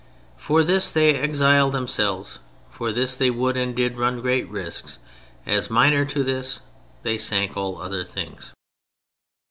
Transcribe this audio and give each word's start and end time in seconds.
For 0.35 0.63
this 0.63 0.89
they 0.89 1.13
exiled 1.13 1.73
themselves; 1.73 2.39
for 2.71 2.91
this 2.91 3.15
they 3.15 3.29
would 3.29 3.55
and 3.55 3.75
did 3.75 3.97
run 3.97 4.19
great 4.23 4.49
risks; 4.49 4.97
as 5.45 5.69
minor 5.69 6.05
to 6.05 6.23
this 6.23 6.59
they 7.03 7.19
sank 7.19 7.55
all 7.55 7.79
other 7.79 8.03
things. 8.03 8.51